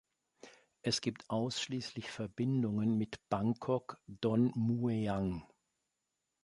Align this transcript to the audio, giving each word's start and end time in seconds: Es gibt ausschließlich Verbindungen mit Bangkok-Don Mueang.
Es 0.81 1.01
gibt 1.01 1.29
ausschließlich 1.29 2.09
Verbindungen 2.09 2.97
mit 2.97 3.19
Bangkok-Don 3.29 4.51
Mueang. 4.55 5.43